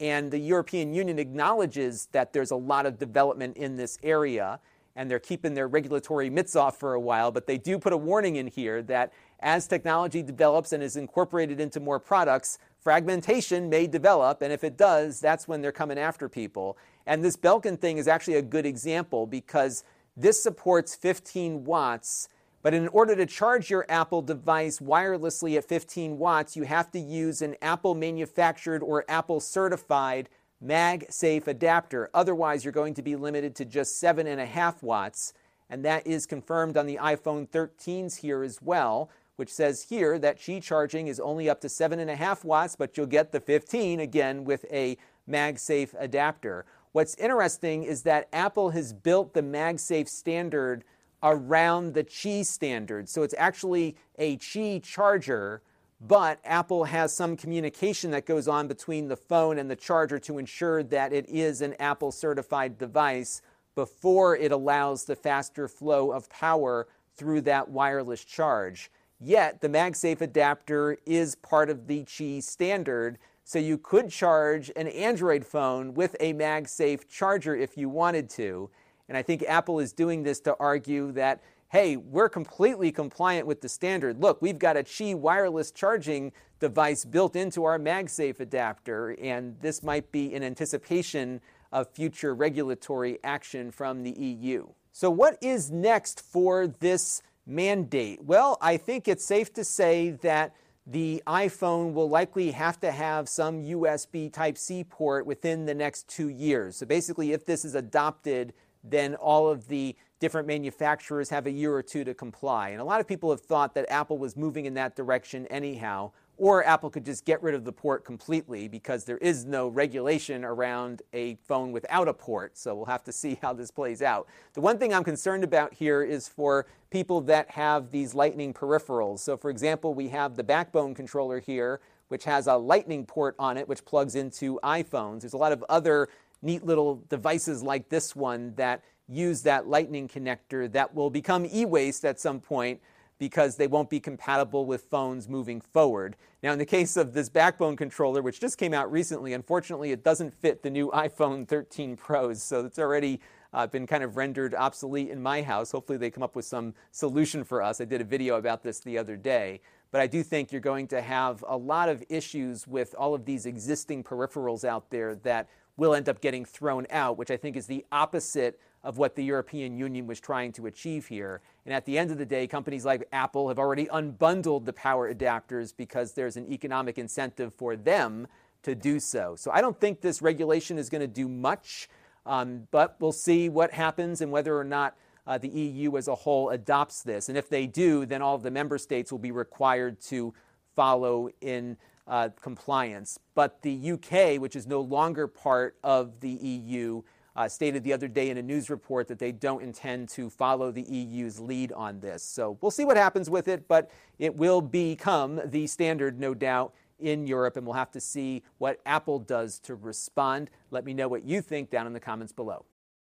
And 0.00 0.30
the 0.30 0.38
European 0.38 0.94
Union 0.94 1.18
acknowledges 1.18 2.08
that 2.12 2.32
there's 2.32 2.50
a 2.50 2.56
lot 2.56 2.86
of 2.86 2.98
development 2.98 3.58
in 3.58 3.76
this 3.76 3.98
area, 4.02 4.58
and 4.96 5.10
they're 5.10 5.18
keeping 5.18 5.52
their 5.54 5.68
regulatory 5.68 6.30
mitts 6.30 6.56
off 6.56 6.80
for 6.80 6.94
a 6.94 7.00
while. 7.00 7.30
But 7.30 7.46
they 7.46 7.58
do 7.58 7.78
put 7.78 7.92
a 7.92 7.98
warning 7.98 8.36
in 8.36 8.46
here 8.46 8.82
that 8.84 9.12
as 9.40 9.66
technology 9.66 10.22
develops 10.22 10.72
and 10.72 10.82
is 10.82 10.96
incorporated 10.96 11.60
into 11.60 11.80
more 11.80 12.00
products, 12.00 12.58
fragmentation 12.80 13.68
may 13.68 13.86
develop. 13.86 14.40
And 14.42 14.52
if 14.52 14.64
it 14.64 14.78
does, 14.78 15.20
that's 15.20 15.46
when 15.46 15.60
they're 15.60 15.70
coming 15.70 15.98
after 15.98 16.28
people. 16.28 16.78
And 17.06 17.22
this 17.22 17.36
Belkin 17.36 17.78
thing 17.78 17.98
is 17.98 18.08
actually 18.08 18.36
a 18.36 18.42
good 18.42 18.66
example 18.66 19.26
because 19.26 19.84
this 20.16 20.42
supports 20.42 20.94
15 20.94 21.64
watts. 21.64 22.28
But 22.62 22.74
in 22.74 22.88
order 22.88 23.16
to 23.16 23.24
charge 23.24 23.70
your 23.70 23.86
Apple 23.88 24.20
device 24.20 24.80
wirelessly 24.80 25.56
at 25.56 25.64
15 25.64 26.18
watts, 26.18 26.56
you 26.56 26.64
have 26.64 26.90
to 26.90 26.98
use 26.98 27.40
an 27.40 27.56
Apple 27.62 27.94
manufactured 27.94 28.82
or 28.82 29.04
Apple 29.08 29.40
certified 29.40 30.28
MagSafe 30.62 31.46
adapter. 31.46 32.10
Otherwise, 32.12 32.64
you're 32.64 32.72
going 32.72 32.94
to 32.94 33.02
be 33.02 33.16
limited 33.16 33.54
to 33.56 33.64
just 33.64 34.02
7.5 34.02 34.82
watts. 34.82 35.32
And 35.70 35.84
that 35.84 36.06
is 36.06 36.26
confirmed 36.26 36.76
on 36.76 36.86
the 36.86 36.96
iPhone 36.96 37.48
13s 37.48 38.18
here 38.18 38.42
as 38.42 38.60
well, 38.60 39.08
which 39.36 39.50
says 39.50 39.86
here 39.88 40.18
that 40.18 40.38
Qi 40.38 40.62
charging 40.62 41.06
is 41.08 41.18
only 41.18 41.48
up 41.48 41.62
to 41.62 41.68
7.5 41.68 42.44
watts, 42.44 42.76
but 42.76 42.96
you'll 42.96 43.06
get 43.06 43.32
the 43.32 43.40
15 43.40 44.00
again 44.00 44.44
with 44.44 44.66
a 44.70 44.98
MagSafe 45.28 45.94
adapter. 45.98 46.66
What's 46.92 47.14
interesting 47.14 47.84
is 47.84 48.02
that 48.02 48.28
Apple 48.32 48.70
has 48.70 48.92
built 48.92 49.32
the 49.32 49.42
MagSafe 49.42 50.08
standard 50.08 50.84
around 51.22 51.94
the 51.94 52.04
Qi 52.04 52.44
standard. 52.44 53.08
So 53.08 53.22
it's 53.22 53.34
actually 53.36 53.96
a 54.18 54.36
Qi 54.38 54.82
charger, 54.82 55.62
but 56.00 56.40
Apple 56.44 56.84
has 56.84 57.14
some 57.14 57.36
communication 57.36 58.10
that 58.12 58.26
goes 58.26 58.48
on 58.48 58.68
between 58.68 59.08
the 59.08 59.16
phone 59.16 59.58
and 59.58 59.70
the 59.70 59.76
charger 59.76 60.18
to 60.20 60.38
ensure 60.38 60.82
that 60.84 61.12
it 61.12 61.28
is 61.28 61.60
an 61.60 61.74
Apple 61.78 62.10
certified 62.10 62.78
device 62.78 63.42
before 63.74 64.36
it 64.36 64.52
allows 64.52 65.04
the 65.04 65.16
faster 65.16 65.68
flow 65.68 66.10
of 66.10 66.28
power 66.30 66.88
through 67.16 67.42
that 67.42 67.68
wireless 67.68 68.24
charge. 68.24 68.90
Yet 69.18 69.60
the 69.60 69.68
MagSafe 69.68 70.22
adapter 70.22 70.96
is 71.04 71.34
part 71.34 71.68
of 71.68 71.86
the 71.86 72.04
Qi 72.04 72.42
standard, 72.42 73.18
so 73.44 73.58
you 73.58 73.76
could 73.76 74.08
charge 74.10 74.70
an 74.76 74.88
Android 74.88 75.44
phone 75.44 75.92
with 75.92 76.16
a 76.20 76.32
MagSafe 76.32 77.06
charger 77.08 77.54
if 77.54 77.76
you 77.76 77.90
wanted 77.90 78.30
to. 78.30 78.70
And 79.10 79.16
I 79.16 79.22
think 79.22 79.42
Apple 79.42 79.80
is 79.80 79.92
doing 79.92 80.22
this 80.22 80.38
to 80.42 80.56
argue 80.60 81.10
that, 81.12 81.42
hey, 81.70 81.96
we're 81.96 82.28
completely 82.28 82.92
compliant 82.92 83.44
with 83.44 83.60
the 83.60 83.68
standard. 83.68 84.22
Look, 84.22 84.40
we've 84.40 84.58
got 84.58 84.76
a 84.76 84.84
Qi 84.84 85.16
wireless 85.16 85.72
charging 85.72 86.30
device 86.60 87.04
built 87.04 87.34
into 87.34 87.64
our 87.64 87.76
MagSafe 87.76 88.38
adapter, 88.38 89.16
and 89.20 89.56
this 89.60 89.82
might 89.82 90.12
be 90.12 90.32
in 90.32 90.44
anticipation 90.44 91.40
of 91.72 91.90
future 91.90 92.36
regulatory 92.36 93.18
action 93.24 93.72
from 93.72 94.04
the 94.04 94.12
EU. 94.12 94.68
So, 94.92 95.10
what 95.10 95.38
is 95.42 95.72
next 95.72 96.20
for 96.20 96.68
this 96.68 97.20
mandate? 97.44 98.22
Well, 98.22 98.58
I 98.60 98.76
think 98.76 99.08
it's 99.08 99.24
safe 99.24 99.52
to 99.54 99.64
say 99.64 100.10
that 100.22 100.54
the 100.86 101.20
iPhone 101.26 101.94
will 101.94 102.08
likely 102.08 102.52
have 102.52 102.78
to 102.80 102.92
have 102.92 103.28
some 103.28 103.64
USB 103.64 104.32
Type 104.32 104.56
C 104.56 104.84
port 104.84 105.26
within 105.26 105.66
the 105.66 105.74
next 105.74 106.06
two 106.08 106.28
years. 106.28 106.76
So 106.76 106.86
basically, 106.86 107.32
if 107.32 107.44
this 107.44 107.64
is 107.64 107.74
adopted, 107.74 108.52
then 108.82 109.14
all 109.14 109.48
of 109.48 109.68
the 109.68 109.96
different 110.20 110.46
manufacturers 110.46 111.30
have 111.30 111.46
a 111.46 111.50
year 111.50 111.74
or 111.74 111.82
two 111.82 112.04
to 112.04 112.14
comply. 112.14 112.70
And 112.70 112.80
a 112.80 112.84
lot 112.84 113.00
of 113.00 113.08
people 113.08 113.30
have 113.30 113.40
thought 113.40 113.74
that 113.74 113.90
Apple 113.90 114.18
was 114.18 114.36
moving 114.36 114.66
in 114.66 114.74
that 114.74 114.94
direction 114.94 115.46
anyhow. 115.46 116.12
Or 116.36 116.64
Apple 116.64 116.88
could 116.88 117.04
just 117.04 117.26
get 117.26 117.42
rid 117.42 117.54
of 117.54 117.64
the 117.64 117.72
port 117.72 118.02
completely 118.02 118.66
because 118.66 119.04
there 119.04 119.18
is 119.18 119.44
no 119.44 119.68
regulation 119.68 120.42
around 120.42 121.02
a 121.12 121.34
phone 121.46 121.70
without 121.70 122.08
a 122.08 122.14
port. 122.14 122.56
So 122.56 122.74
we'll 122.74 122.86
have 122.86 123.04
to 123.04 123.12
see 123.12 123.38
how 123.42 123.52
this 123.52 123.70
plays 123.70 124.00
out. 124.00 124.26
The 124.54 124.62
one 124.62 124.78
thing 124.78 124.94
I'm 124.94 125.04
concerned 125.04 125.44
about 125.44 125.74
here 125.74 126.02
is 126.02 126.28
for 126.28 126.66
people 126.90 127.20
that 127.22 127.50
have 127.50 127.90
these 127.90 128.14
Lightning 128.14 128.54
peripherals. 128.54 129.18
So, 129.18 129.36
for 129.36 129.50
example, 129.50 129.92
we 129.92 130.08
have 130.08 130.36
the 130.36 130.42
backbone 130.42 130.94
controller 130.94 131.40
here, 131.40 131.80
which 132.08 132.24
has 132.24 132.46
a 132.46 132.56
Lightning 132.56 133.04
port 133.04 133.34
on 133.38 133.58
it, 133.58 133.68
which 133.68 133.84
plugs 133.84 134.14
into 134.14 134.58
iPhones. 134.64 135.20
There's 135.20 135.34
a 135.34 135.38
lot 135.38 135.52
of 135.52 135.62
other 135.68 136.08
neat 136.42 136.64
little 136.64 137.02
devices 137.08 137.62
like 137.62 137.88
this 137.88 138.14
one 138.16 138.54
that 138.56 138.82
use 139.08 139.42
that 139.42 139.66
Lightning 139.66 140.08
connector 140.08 140.70
that 140.72 140.94
will 140.94 141.10
become 141.10 141.46
e 141.46 141.64
waste 141.64 142.04
at 142.04 142.20
some 142.20 142.40
point 142.40 142.80
because 143.18 143.56
they 143.56 143.66
won't 143.66 143.90
be 143.90 144.00
compatible 144.00 144.64
with 144.64 144.84
phones 144.84 145.28
moving 145.28 145.60
forward. 145.60 146.16
Now, 146.42 146.52
in 146.52 146.58
the 146.58 146.64
case 146.64 146.96
of 146.96 147.12
this 147.12 147.28
backbone 147.28 147.76
controller, 147.76 148.22
which 148.22 148.40
just 148.40 148.56
came 148.56 148.72
out 148.72 148.90
recently, 148.90 149.34
unfortunately, 149.34 149.92
it 149.92 150.02
doesn't 150.02 150.32
fit 150.32 150.62
the 150.62 150.70
new 150.70 150.90
iPhone 150.92 151.46
13 151.46 151.96
Pros, 151.96 152.42
so 152.42 152.64
it's 152.64 152.78
already 152.78 153.20
uh, 153.52 153.66
been 153.66 153.86
kind 153.86 154.02
of 154.02 154.16
rendered 154.16 154.54
obsolete 154.54 155.10
in 155.10 155.22
my 155.22 155.42
house. 155.42 155.70
Hopefully, 155.70 155.98
they 155.98 156.10
come 156.10 156.22
up 156.22 156.34
with 156.34 156.46
some 156.46 156.72
solution 156.92 157.44
for 157.44 157.62
us. 157.62 157.80
I 157.80 157.84
did 157.84 158.00
a 158.00 158.04
video 158.04 158.36
about 158.36 158.62
this 158.62 158.80
the 158.80 158.96
other 158.96 159.18
day. 159.18 159.60
But 159.90 160.00
I 160.00 160.06
do 160.06 160.22
think 160.22 160.52
you're 160.52 160.60
going 160.60 160.86
to 160.88 161.02
have 161.02 161.44
a 161.46 161.56
lot 161.56 161.88
of 161.88 162.02
issues 162.08 162.66
with 162.66 162.94
all 162.96 163.12
of 163.12 163.24
these 163.24 163.44
existing 163.44 164.04
peripherals 164.04 164.64
out 164.64 164.88
there 164.90 165.16
that 165.16 165.48
will 165.80 165.94
end 165.94 166.10
up 166.10 166.20
getting 166.20 166.44
thrown 166.44 166.86
out, 166.90 167.16
which 167.16 167.30
I 167.30 167.38
think 167.38 167.56
is 167.56 167.66
the 167.66 167.86
opposite 167.90 168.60
of 168.84 168.98
what 168.98 169.16
the 169.16 169.24
European 169.24 169.78
Union 169.78 170.06
was 170.06 170.20
trying 170.20 170.52
to 170.52 170.66
achieve 170.66 171.06
here. 171.06 171.40
And 171.64 171.74
at 171.74 171.86
the 171.86 171.96
end 171.96 172.10
of 172.10 172.18
the 172.18 172.26
day, 172.26 172.46
companies 172.46 172.84
like 172.84 173.08
Apple 173.12 173.48
have 173.48 173.58
already 173.58 173.86
unbundled 173.86 174.66
the 174.66 174.74
power 174.74 175.12
adapters 175.12 175.74
because 175.74 176.12
there's 176.12 176.36
an 176.36 176.52
economic 176.52 176.98
incentive 176.98 177.54
for 177.54 177.76
them 177.76 178.26
to 178.62 178.74
do 178.74 179.00
so. 179.00 179.36
So 179.36 179.50
I 179.50 179.62
don't 179.62 179.80
think 179.80 180.02
this 180.02 180.20
regulation 180.20 180.76
is 180.76 180.90
going 180.90 181.00
to 181.00 181.06
do 181.06 181.26
much, 181.26 181.88
um, 182.26 182.68
but 182.70 182.96
we'll 183.00 183.10
see 183.10 183.48
what 183.48 183.70
happens 183.70 184.20
and 184.20 184.30
whether 184.30 184.58
or 184.58 184.64
not 184.64 184.98
uh, 185.26 185.38
the 185.38 185.48
EU 185.48 185.96
as 185.96 186.08
a 186.08 186.14
whole 186.14 186.50
adopts 186.50 187.02
this. 187.02 187.30
And 187.30 187.38
if 187.38 187.48
they 187.48 187.66
do, 187.66 188.04
then 188.04 188.20
all 188.20 188.34
of 188.34 188.42
the 188.42 188.50
member 188.50 188.76
states 188.76 189.10
will 189.10 189.18
be 189.18 189.32
required 189.32 189.98
to 190.08 190.34
follow 190.76 191.30
in 191.40 191.78
uh, 192.10 192.28
compliance. 192.42 193.18
But 193.34 193.62
the 193.62 193.92
UK, 193.92 194.38
which 194.40 194.56
is 194.56 194.66
no 194.66 194.80
longer 194.80 195.26
part 195.26 195.76
of 195.82 196.20
the 196.20 196.28
EU, 196.28 197.02
uh, 197.36 197.48
stated 197.48 197.84
the 197.84 197.92
other 197.92 198.08
day 198.08 198.28
in 198.28 198.36
a 198.36 198.42
news 198.42 198.68
report 198.68 199.08
that 199.08 199.18
they 199.18 199.32
don't 199.32 199.62
intend 199.62 200.08
to 200.10 200.28
follow 200.28 200.70
the 200.72 200.82
EU's 200.82 201.38
lead 201.38 201.72
on 201.72 202.00
this. 202.00 202.22
So 202.22 202.58
we'll 202.60 202.72
see 202.72 202.84
what 202.84 202.96
happens 202.96 203.30
with 203.30 203.48
it, 203.48 203.68
but 203.68 203.90
it 204.18 204.36
will 204.36 204.60
become 204.60 205.40
the 205.44 205.66
standard, 205.68 206.18
no 206.18 206.34
doubt, 206.34 206.74
in 206.98 207.26
Europe, 207.26 207.56
and 207.56 207.64
we'll 207.64 207.76
have 207.76 207.92
to 207.92 208.00
see 208.00 208.42
what 208.58 208.80
Apple 208.84 209.20
does 209.20 209.58
to 209.60 209.74
respond. 209.74 210.50
Let 210.70 210.84
me 210.84 210.92
know 210.92 211.08
what 211.08 211.24
you 211.24 211.40
think 211.40 211.70
down 211.70 211.86
in 211.86 211.92
the 211.92 212.00
comments 212.00 212.32
below. 212.32 212.66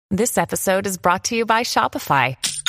This 0.09 0.37
episode 0.37 0.85
is 0.85 0.97
brought 0.97 1.23
to 1.25 1.35
you 1.35 1.45
by 1.45 1.63
Shopify. 1.63 2.60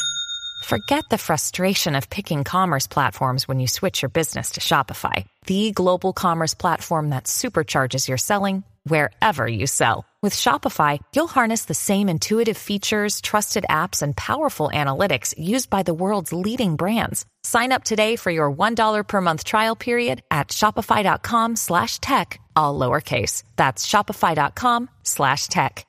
Forget 0.62 1.02
the 1.10 1.18
frustration 1.18 1.96
of 1.96 2.08
picking 2.08 2.44
commerce 2.44 2.86
platforms 2.86 3.48
when 3.48 3.58
you 3.58 3.66
switch 3.66 4.00
your 4.00 4.08
business 4.08 4.50
to 4.52 4.60
Shopify, 4.60 5.26
the 5.46 5.72
global 5.72 6.12
commerce 6.12 6.54
platform 6.54 7.08
that 7.10 7.24
supercharges 7.24 8.06
your 8.06 8.16
selling 8.16 8.62
wherever 8.84 9.44
you 9.44 9.66
sell. 9.66 10.04
With 10.22 10.32
Shopify, 10.32 11.00
you'll 11.16 11.26
harness 11.26 11.64
the 11.64 11.74
same 11.74 12.08
intuitive 12.08 12.56
features, 12.56 13.20
trusted 13.20 13.66
apps, 13.68 14.02
and 14.02 14.16
powerful 14.16 14.70
analytics 14.72 15.34
used 15.36 15.68
by 15.68 15.82
the 15.82 15.94
world's 15.94 16.32
leading 16.32 16.76
brands. 16.76 17.24
Sign 17.42 17.72
up 17.72 17.82
today 17.82 18.14
for 18.14 18.30
your 18.30 18.50
$1 18.50 19.08
per 19.08 19.20
month 19.20 19.42
trial 19.42 19.74
period 19.74 20.22
at 20.30 20.48
shopify.com 20.48 21.56
slash 21.56 21.98
tech, 21.98 22.40
all 22.54 22.78
lowercase. 22.78 23.42
That's 23.56 23.84
shopify.com 23.84 24.88
slash 25.02 25.48
tech. 25.48 25.86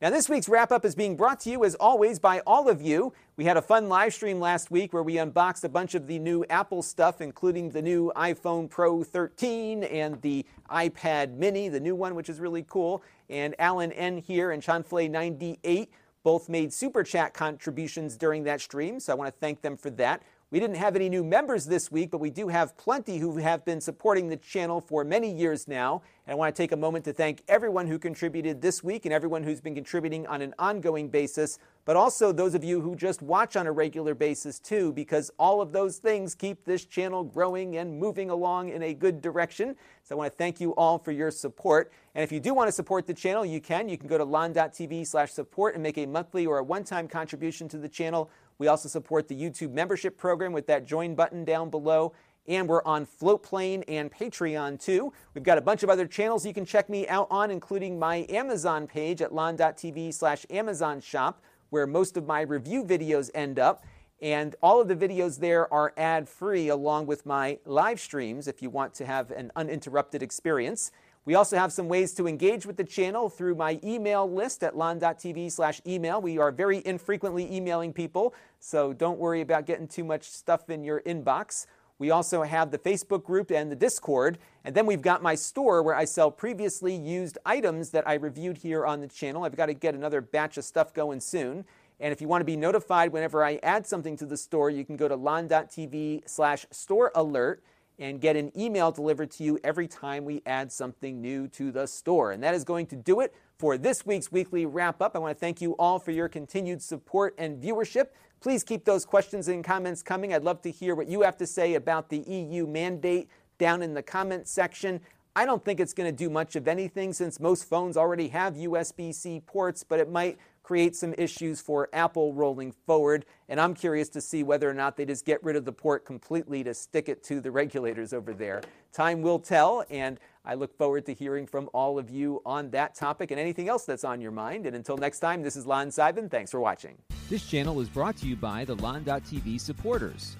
Now, 0.00 0.08
this 0.08 0.30
week's 0.30 0.48
wrap 0.48 0.72
up 0.72 0.86
is 0.86 0.94
being 0.94 1.16
brought 1.16 1.40
to 1.40 1.50
you, 1.50 1.62
as 1.62 1.74
always, 1.74 2.18
by 2.18 2.40
all 2.46 2.70
of 2.70 2.80
you. 2.80 3.12
We 3.40 3.46
had 3.46 3.56
a 3.56 3.62
fun 3.62 3.88
live 3.88 4.12
stream 4.12 4.38
last 4.38 4.70
week 4.70 4.92
where 4.92 5.02
we 5.02 5.16
unboxed 5.16 5.64
a 5.64 5.68
bunch 5.70 5.94
of 5.94 6.06
the 6.06 6.18
new 6.18 6.44
Apple 6.50 6.82
stuff, 6.82 7.22
including 7.22 7.70
the 7.70 7.80
new 7.80 8.12
iPhone 8.14 8.68
Pro 8.68 9.02
13 9.02 9.82
and 9.82 10.20
the 10.20 10.44
iPad 10.70 11.36
Mini, 11.38 11.70
the 11.70 11.80
new 11.80 11.94
one, 11.94 12.14
which 12.14 12.28
is 12.28 12.38
really 12.38 12.66
cool. 12.68 13.02
And 13.30 13.54
Alan 13.58 13.92
N 13.92 14.18
here 14.18 14.50
and 14.50 14.62
Chanflay98 14.62 15.88
both 16.22 16.50
made 16.50 16.70
super 16.70 17.02
chat 17.02 17.32
contributions 17.32 18.18
during 18.18 18.44
that 18.44 18.60
stream, 18.60 19.00
so 19.00 19.14
I 19.14 19.16
want 19.16 19.32
to 19.34 19.40
thank 19.40 19.62
them 19.62 19.74
for 19.74 19.88
that. 19.88 20.22
We 20.52 20.58
didn't 20.58 20.78
have 20.78 20.96
any 20.96 21.08
new 21.08 21.22
members 21.22 21.66
this 21.66 21.92
week, 21.92 22.10
but 22.10 22.18
we 22.18 22.28
do 22.30 22.48
have 22.48 22.76
plenty 22.76 23.18
who 23.18 23.36
have 23.36 23.64
been 23.64 23.80
supporting 23.80 24.28
the 24.28 24.36
channel 24.36 24.80
for 24.80 25.04
many 25.04 25.32
years 25.32 25.68
now. 25.68 26.02
And 26.26 26.32
I 26.32 26.34
want 26.34 26.52
to 26.52 26.60
take 26.60 26.72
a 26.72 26.76
moment 26.76 27.04
to 27.04 27.12
thank 27.12 27.44
everyone 27.46 27.86
who 27.86 28.00
contributed 28.00 28.60
this 28.60 28.82
week 28.82 29.04
and 29.04 29.14
everyone 29.14 29.44
who's 29.44 29.60
been 29.60 29.76
contributing 29.76 30.26
on 30.26 30.42
an 30.42 30.52
ongoing 30.58 31.08
basis, 31.08 31.60
but 31.84 31.94
also 31.94 32.32
those 32.32 32.56
of 32.56 32.64
you 32.64 32.80
who 32.80 32.96
just 32.96 33.22
watch 33.22 33.54
on 33.54 33.68
a 33.68 33.72
regular 33.72 34.12
basis 34.12 34.58
too, 34.58 34.92
because 34.92 35.30
all 35.38 35.60
of 35.60 35.70
those 35.70 35.98
things 35.98 36.34
keep 36.34 36.64
this 36.64 36.84
channel 36.84 37.22
growing 37.22 37.76
and 37.76 37.96
moving 37.96 38.28
along 38.28 38.70
in 38.70 38.82
a 38.82 38.92
good 38.92 39.22
direction. 39.22 39.76
So 40.02 40.16
I 40.16 40.18
want 40.18 40.32
to 40.32 40.36
thank 40.36 40.60
you 40.60 40.74
all 40.74 40.98
for 40.98 41.12
your 41.12 41.30
support. 41.30 41.92
And 42.16 42.24
if 42.24 42.32
you 42.32 42.40
do 42.40 42.54
want 42.54 42.66
to 42.66 42.72
support 42.72 43.06
the 43.06 43.14
channel, 43.14 43.46
you 43.46 43.60
can. 43.60 43.88
You 43.88 43.96
can 43.96 44.08
go 44.08 44.18
to 44.18 44.24
lon.tv 44.24 45.06
slash 45.06 45.30
support 45.30 45.74
and 45.74 45.82
make 45.82 45.96
a 45.96 46.06
monthly 46.06 46.44
or 46.44 46.58
a 46.58 46.64
one-time 46.64 47.06
contribution 47.06 47.68
to 47.68 47.78
the 47.78 47.88
channel. 47.88 48.30
We 48.60 48.68
also 48.68 48.90
support 48.90 49.26
the 49.26 49.34
YouTube 49.34 49.72
membership 49.72 50.18
program 50.18 50.52
with 50.52 50.66
that 50.66 50.84
join 50.84 51.14
button 51.14 51.46
down 51.46 51.70
below. 51.70 52.12
And 52.46 52.68
we're 52.68 52.84
on 52.84 53.06
Floatplane 53.06 53.84
and 53.88 54.12
Patreon 54.12 54.78
too. 54.78 55.14
We've 55.32 55.42
got 55.42 55.56
a 55.56 55.62
bunch 55.62 55.82
of 55.82 55.88
other 55.88 56.06
channels 56.06 56.44
you 56.44 56.52
can 56.52 56.66
check 56.66 56.90
me 56.90 57.08
out 57.08 57.26
on, 57.30 57.50
including 57.50 57.98
my 57.98 58.26
Amazon 58.28 58.86
page 58.86 59.22
at 59.22 59.32
lon.tv 59.32 60.12
slash 60.12 60.44
Amazon 60.50 61.00
shop, 61.00 61.42
where 61.70 61.86
most 61.86 62.18
of 62.18 62.26
my 62.26 62.42
review 62.42 62.84
videos 62.84 63.30
end 63.34 63.58
up. 63.58 63.82
And 64.20 64.54
all 64.62 64.78
of 64.78 64.88
the 64.88 64.96
videos 64.96 65.38
there 65.38 65.72
are 65.72 65.94
ad 65.96 66.28
free 66.28 66.68
along 66.68 67.06
with 67.06 67.24
my 67.24 67.58
live 67.64 67.98
streams 67.98 68.46
if 68.46 68.60
you 68.60 68.68
want 68.68 68.92
to 68.94 69.06
have 69.06 69.30
an 69.30 69.50
uninterrupted 69.56 70.22
experience. 70.22 70.92
We 71.26 71.34
also 71.34 71.56
have 71.56 71.72
some 71.72 71.88
ways 71.88 72.14
to 72.14 72.26
engage 72.26 72.64
with 72.64 72.76
the 72.76 72.84
channel 72.84 73.28
through 73.28 73.54
my 73.54 73.78
email 73.84 74.30
list 74.30 74.64
at 74.64 74.76
lon.tv 74.76 75.52
slash 75.52 75.80
email. 75.86 76.20
We 76.20 76.38
are 76.38 76.50
very 76.50 76.82
infrequently 76.86 77.54
emailing 77.54 77.92
people, 77.92 78.34
so 78.58 78.92
don't 78.94 79.18
worry 79.18 79.42
about 79.42 79.66
getting 79.66 79.86
too 79.86 80.04
much 80.04 80.30
stuff 80.30 80.70
in 80.70 80.82
your 80.82 81.02
inbox. 81.02 81.66
We 82.00 82.10
also 82.10 82.42
have 82.42 82.70
the 82.70 82.78
Facebook 82.78 83.22
group 83.22 83.50
and 83.50 83.70
the 83.70 83.76
Discord. 83.76 84.38
And 84.64 84.74
then 84.74 84.86
we've 84.86 85.02
got 85.02 85.22
my 85.22 85.34
store 85.34 85.82
where 85.82 85.94
I 85.94 86.06
sell 86.06 86.30
previously 86.30 86.96
used 86.96 87.36
items 87.44 87.90
that 87.90 88.08
I 88.08 88.14
reviewed 88.14 88.56
here 88.56 88.86
on 88.86 89.02
the 89.02 89.06
channel. 89.06 89.44
I've 89.44 89.54
got 89.54 89.66
to 89.66 89.74
get 89.74 89.94
another 89.94 90.22
batch 90.22 90.56
of 90.56 90.64
stuff 90.64 90.94
going 90.94 91.20
soon. 91.20 91.66
And 92.00 92.10
if 92.10 92.22
you 92.22 92.28
want 92.28 92.40
to 92.40 92.46
be 92.46 92.56
notified 92.56 93.12
whenever 93.12 93.44
I 93.44 93.60
add 93.62 93.86
something 93.86 94.16
to 94.16 94.24
the 94.24 94.38
store, 94.38 94.70
you 94.70 94.86
can 94.86 94.96
go 94.96 95.08
to 95.08 95.14
lon.tv 95.14 96.22
slash 96.26 96.64
store 96.70 97.12
alert 97.14 97.62
and 98.00 98.20
get 98.20 98.34
an 98.34 98.50
email 98.58 98.90
delivered 98.90 99.30
to 99.30 99.44
you 99.44 99.58
every 99.62 99.86
time 99.86 100.24
we 100.24 100.42
add 100.46 100.72
something 100.72 101.20
new 101.20 101.46
to 101.48 101.70
the 101.70 101.86
store. 101.86 102.32
And 102.32 102.42
that 102.42 102.54
is 102.54 102.64
going 102.64 102.86
to 102.86 102.96
do 102.96 103.20
it 103.20 103.34
for 103.58 103.76
this 103.76 104.06
week's 104.06 104.32
weekly 104.32 104.64
wrap 104.64 105.02
up. 105.02 105.14
I 105.14 105.18
want 105.18 105.36
to 105.36 105.38
thank 105.38 105.60
you 105.60 105.72
all 105.78 105.98
for 105.98 106.10
your 106.10 106.28
continued 106.28 106.82
support 106.82 107.34
and 107.36 107.62
viewership. 107.62 108.06
Please 108.40 108.64
keep 108.64 108.86
those 108.86 109.04
questions 109.04 109.48
and 109.48 109.62
comments 109.62 110.02
coming. 110.02 110.32
I'd 110.32 110.42
love 110.42 110.62
to 110.62 110.70
hear 110.70 110.94
what 110.94 111.08
you 111.08 111.20
have 111.20 111.36
to 111.36 111.46
say 111.46 111.74
about 111.74 112.08
the 112.08 112.20
EU 112.20 112.66
mandate 112.66 113.28
down 113.58 113.82
in 113.82 113.92
the 113.92 114.02
comment 114.02 114.48
section. 114.48 115.00
I 115.36 115.44
don't 115.44 115.62
think 115.62 115.78
it's 115.78 115.92
going 115.92 116.10
to 116.10 116.16
do 116.16 116.30
much 116.30 116.56
of 116.56 116.66
anything 116.66 117.12
since 117.12 117.38
most 117.38 117.68
phones 117.68 117.98
already 117.98 118.28
have 118.28 118.54
USB 118.54 119.14
C 119.14 119.40
ports, 119.40 119.84
but 119.84 120.00
it 120.00 120.10
might 120.10 120.38
create 120.70 120.94
some 120.94 121.12
issues 121.18 121.60
for 121.60 121.88
Apple 121.92 122.32
rolling 122.32 122.70
forward. 122.70 123.26
And 123.48 123.60
I'm 123.60 123.74
curious 123.74 124.08
to 124.10 124.20
see 124.20 124.44
whether 124.44 124.70
or 124.70 124.72
not 124.72 124.96
they 124.96 125.04
just 125.04 125.24
get 125.24 125.42
rid 125.42 125.56
of 125.56 125.64
the 125.64 125.72
port 125.72 126.04
completely 126.04 126.62
to 126.62 126.72
stick 126.74 127.08
it 127.08 127.24
to 127.24 127.40
the 127.40 127.50
regulators 127.50 128.12
over 128.12 128.32
there. 128.32 128.62
Time 128.92 129.20
will 129.20 129.40
tell, 129.40 129.84
and 129.90 130.20
I 130.44 130.54
look 130.54 130.72
forward 130.78 131.06
to 131.06 131.12
hearing 131.12 131.44
from 131.44 131.68
all 131.74 131.98
of 131.98 132.08
you 132.08 132.40
on 132.46 132.70
that 132.70 132.94
topic 132.94 133.32
and 133.32 133.40
anything 133.40 133.68
else 133.68 133.84
that's 133.84 134.04
on 134.04 134.20
your 134.20 134.30
mind. 134.30 134.64
And 134.64 134.76
until 134.76 134.96
next 134.96 135.18
time, 135.18 135.42
this 135.42 135.56
is 135.56 135.66
Lon 135.66 135.88
Seidman. 135.88 136.30
Thanks 136.30 136.52
for 136.52 136.60
watching. 136.60 136.96
This 137.28 137.44
channel 137.44 137.80
is 137.80 137.88
brought 137.88 138.16
to 138.18 138.28
you 138.28 138.36
by 138.36 138.64
the 138.64 138.76
Lon.TV 138.76 139.60
supporters, 139.60 140.36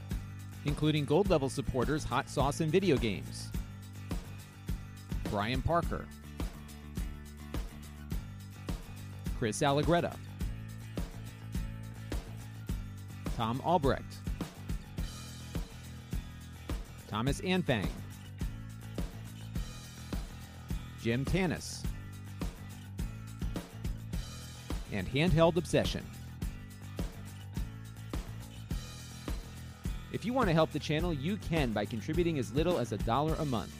including 0.64 1.06
gold 1.06 1.28
level 1.28 1.48
supporters 1.48 2.04
Hot 2.04 2.30
Sauce 2.30 2.60
and 2.60 2.70
Video 2.70 2.96
Games, 2.96 3.50
Brian 5.28 5.60
Parker, 5.60 6.06
Chris 9.40 9.62
Allegretta, 9.62 10.14
Tom 13.38 13.58
Albrecht, 13.64 14.18
Thomas 17.08 17.40
Anfang, 17.40 17.88
Jim 21.02 21.24
Tanis, 21.24 21.82
and 24.92 25.08
Handheld 25.08 25.56
Obsession. 25.56 26.04
If 30.12 30.26
you 30.26 30.34
want 30.34 30.48
to 30.48 30.52
help 30.52 30.70
the 30.70 30.78
channel, 30.78 31.14
you 31.14 31.38
can 31.38 31.72
by 31.72 31.86
contributing 31.86 32.38
as 32.38 32.52
little 32.52 32.76
as 32.78 32.92
a 32.92 32.98
dollar 32.98 33.36
a 33.36 33.46
month. 33.46 33.79